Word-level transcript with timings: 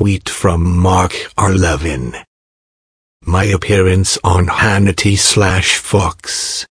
tweet 0.00 0.30
from 0.30 0.78
Mark 0.78 1.12
Arlevin. 1.36 2.24
My 3.26 3.44
appearance 3.44 4.16
on 4.24 4.46
Hannity 4.46 5.18
slash 5.18 5.76
Fox. 5.76 6.66